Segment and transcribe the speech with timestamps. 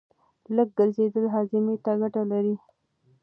[0.55, 2.55] لږ ګرځېدل هاضمې ته ګټه لري.